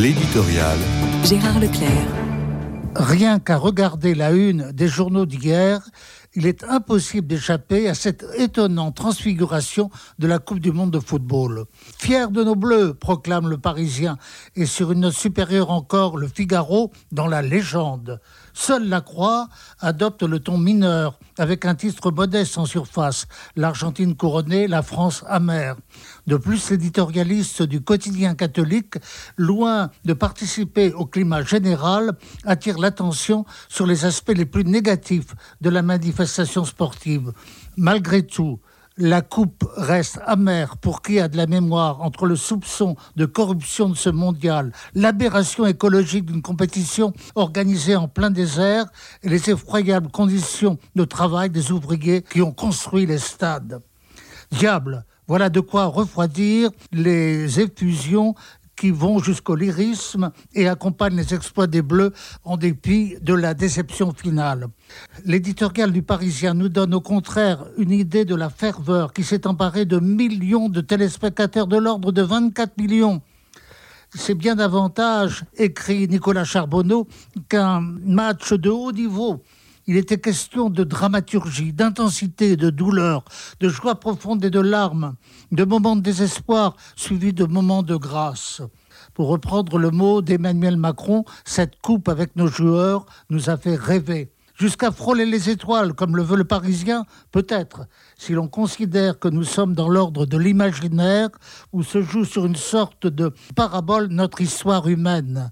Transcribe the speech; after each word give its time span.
L'éditorial. 0.00 0.78
Gérard 1.24 1.60
Leclerc. 1.60 1.90
Rien 2.96 3.38
qu'à 3.38 3.58
regarder 3.58 4.14
la 4.14 4.30
une 4.32 4.72
des 4.72 4.88
journaux 4.88 5.26
d'hier, 5.26 5.90
il 6.34 6.46
est 6.46 6.62
impossible 6.64 7.26
d'échapper 7.26 7.88
à 7.88 7.94
cette 7.94 8.24
étonnante 8.36 8.94
transfiguration 8.94 9.90
de 10.18 10.28
la 10.28 10.38
Coupe 10.38 10.60
du 10.60 10.70
Monde 10.70 10.92
de 10.92 11.00
football. 11.00 11.64
Fier 11.98 12.30
de 12.30 12.44
nos 12.44 12.54
bleus, 12.54 12.94
proclame 12.94 13.48
le 13.48 13.58
Parisien, 13.58 14.16
et 14.54 14.66
sur 14.66 14.92
une 14.92 15.00
note 15.00 15.14
supérieure 15.14 15.70
encore, 15.70 16.16
le 16.16 16.28
Figaro 16.28 16.92
dans 17.10 17.26
la 17.26 17.42
légende. 17.42 18.20
Seule 18.52 18.88
la 18.88 19.00
Croix 19.00 19.48
adopte 19.80 20.22
le 20.22 20.38
ton 20.38 20.56
mineur, 20.56 21.18
avec 21.36 21.64
un 21.64 21.74
titre 21.74 22.12
modeste 22.12 22.58
en 22.58 22.66
surface, 22.66 23.26
l'Argentine 23.56 24.14
couronnée, 24.14 24.68
la 24.68 24.82
France 24.82 25.24
amère. 25.26 25.76
De 26.26 26.36
plus, 26.36 26.70
l'éditorialiste 26.70 27.62
du 27.62 27.80
quotidien 27.80 28.34
catholique, 28.34 28.94
loin 29.36 29.90
de 30.04 30.12
participer 30.12 30.92
au 30.92 31.06
climat 31.06 31.42
général, 31.42 32.12
attire 32.44 32.78
l'attention 32.78 33.44
sur 33.68 33.86
les 33.86 34.04
aspects 34.04 34.34
les 34.36 34.46
plus 34.46 34.64
négatifs 34.64 35.34
de 35.60 35.70
la 35.70 35.82
manifestation 35.82 36.19
sportive. 36.26 37.32
Malgré 37.76 38.22
tout, 38.22 38.60
la 38.96 39.22
coupe 39.22 39.64
reste 39.76 40.20
amère 40.26 40.76
pour 40.76 41.00
qui 41.00 41.20
a 41.20 41.28
de 41.28 41.36
la 41.36 41.46
mémoire 41.46 42.02
entre 42.02 42.26
le 42.26 42.36
soupçon 42.36 42.96
de 43.16 43.24
corruption 43.24 43.88
de 43.88 43.94
ce 43.94 44.10
mondial, 44.10 44.72
l'aberration 44.94 45.66
écologique 45.66 46.26
d'une 46.26 46.42
compétition 46.42 47.12
organisée 47.34 47.96
en 47.96 48.08
plein 48.08 48.30
désert 48.30 48.86
et 49.22 49.28
les 49.28 49.50
effroyables 49.50 50.10
conditions 50.10 50.78
de 50.96 51.04
travail 51.04 51.50
des 51.50 51.72
ouvriers 51.72 52.22
qui 52.22 52.42
ont 52.42 52.52
construit 52.52 53.06
les 53.06 53.18
stades. 53.18 53.80
Diable, 54.50 55.04
voilà 55.30 55.48
de 55.48 55.60
quoi 55.60 55.86
refroidir 55.86 56.70
les 56.92 57.60
effusions 57.60 58.34
qui 58.80 58.90
vont 58.90 59.18
jusqu'au 59.18 59.56
lyrisme 59.56 60.32
et 60.54 60.66
accompagnent 60.66 61.16
les 61.16 61.34
exploits 61.34 61.66
des 61.66 61.82
Bleus 61.82 62.14
en 62.44 62.56
dépit 62.56 63.14
de 63.20 63.34
la 63.34 63.52
déception 63.52 64.14
finale. 64.14 64.68
L'éditorial 65.26 65.92
du 65.92 66.00
Parisien 66.00 66.54
nous 66.54 66.70
donne 66.70 66.94
au 66.94 67.02
contraire 67.02 67.66
une 67.76 67.90
idée 67.90 68.24
de 68.24 68.34
la 68.34 68.48
ferveur 68.48 69.12
qui 69.12 69.22
s'est 69.22 69.46
emparée 69.46 69.84
de 69.84 70.00
millions 70.00 70.70
de 70.70 70.80
téléspectateurs 70.80 71.66
de 71.66 71.76
l'ordre 71.76 72.10
de 72.10 72.22
24 72.22 72.78
millions. 72.78 73.20
C'est 74.14 74.34
bien 74.34 74.56
davantage, 74.56 75.44
écrit 75.58 76.08
Nicolas 76.08 76.44
Charbonneau, 76.44 77.06
qu'un 77.50 77.82
match 77.82 78.54
de 78.54 78.70
haut 78.70 78.92
niveau 78.92 79.42
il 79.86 79.96
était 79.96 80.20
question 80.20 80.70
de 80.70 80.84
dramaturgie, 80.84 81.72
d'intensité, 81.72 82.56
de 82.56 82.70
douleur, 82.70 83.24
de 83.60 83.68
joie 83.68 83.98
profonde 83.98 84.44
et 84.44 84.50
de 84.50 84.60
larmes, 84.60 85.14
de 85.52 85.64
moments 85.64 85.96
de 85.96 86.02
désespoir 86.02 86.76
suivis 86.96 87.32
de 87.32 87.44
moments 87.44 87.82
de 87.82 87.96
grâce. 87.96 88.62
Pour 89.14 89.28
reprendre 89.28 89.78
le 89.78 89.90
mot 89.90 90.22
d'Emmanuel 90.22 90.76
Macron, 90.76 91.24
cette 91.44 91.80
coupe 91.80 92.08
avec 92.08 92.36
nos 92.36 92.46
joueurs 92.46 93.06
nous 93.30 93.50
a 93.50 93.56
fait 93.56 93.76
rêver 93.76 94.30
jusqu'à 94.60 94.90
frôler 94.90 95.24
les 95.24 95.48
étoiles, 95.48 95.94
comme 95.94 96.16
le 96.16 96.22
veut 96.22 96.36
le 96.36 96.44
Parisien, 96.44 97.06
peut-être, 97.32 97.86
si 98.18 98.32
l'on 98.32 98.46
considère 98.46 99.18
que 99.18 99.28
nous 99.28 99.44
sommes 99.44 99.74
dans 99.74 99.88
l'ordre 99.88 100.26
de 100.26 100.36
l'imaginaire, 100.36 101.30
où 101.72 101.82
se 101.82 102.02
joue 102.02 102.26
sur 102.26 102.44
une 102.44 102.56
sorte 102.56 103.06
de 103.06 103.32
parabole 103.56 104.08
notre 104.08 104.42
histoire 104.42 104.86
humaine. 104.86 105.50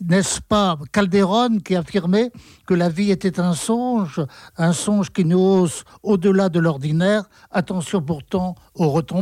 N'est-ce 0.00 0.40
pas 0.40 0.76
Calderon 0.92 1.58
qui 1.58 1.76
affirmait 1.76 2.32
que 2.66 2.74
la 2.74 2.88
vie 2.88 3.12
était 3.12 3.38
un 3.38 3.54
songe, 3.54 4.20
un 4.56 4.72
songe 4.72 5.12
qui 5.12 5.24
nous 5.24 5.38
hausse 5.38 5.84
au-delà 6.02 6.48
de 6.48 6.58
l'ordinaire? 6.58 7.22
Attention 7.52 8.02
pourtant 8.02 8.56
aux 8.74 8.90
retombées. 8.90 9.18